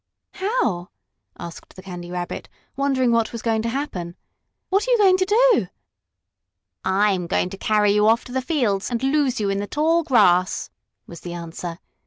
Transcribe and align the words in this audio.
"How?" 0.31 0.89
asked 1.37 1.75
the 1.75 1.83
Candy 1.83 2.09
Rabbit, 2.09 2.49
wondering 2.75 3.11
what 3.11 3.31
was 3.31 3.43
going 3.43 3.61
to 3.61 3.69
happen. 3.69 4.15
"What 4.69 4.87
are 4.87 4.91
you 4.91 4.97
going 4.97 5.17
to 5.17 5.25
do?" 5.27 5.67
"I'm 6.83 7.27
going 7.27 7.51
to 7.51 7.57
carry 7.59 7.91
you 7.91 8.07
off 8.07 8.23
to 8.25 8.31
the 8.31 8.41
fields 8.41 8.89
and 8.89 9.03
lose 9.03 9.39
you 9.39 9.51
in 9.51 9.59
the 9.59 9.67
tall 9.67 10.01
grass," 10.01 10.71
was 11.05 11.19
the 11.19 11.33
answer. 11.33 11.77